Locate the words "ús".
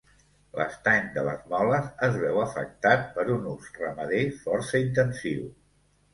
3.53-3.69